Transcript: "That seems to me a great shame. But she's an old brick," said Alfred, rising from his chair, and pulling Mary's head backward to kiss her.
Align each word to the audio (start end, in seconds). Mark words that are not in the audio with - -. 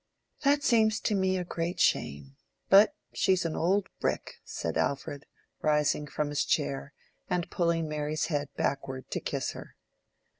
"That 0.43 0.63
seems 0.63 0.99
to 1.01 1.13
me 1.13 1.37
a 1.37 1.43
great 1.43 1.79
shame. 1.79 2.35
But 2.69 2.95
she's 3.13 3.45
an 3.45 3.55
old 3.55 3.87
brick," 3.99 4.37
said 4.43 4.75
Alfred, 4.75 5.27
rising 5.61 6.07
from 6.07 6.29
his 6.29 6.43
chair, 6.43 6.91
and 7.29 7.47
pulling 7.51 7.87
Mary's 7.87 8.25
head 8.25 8.49
backward 8.57 9.11
to 9.11 9.19
kiss 9.19 9.51
her. 9.51 9.75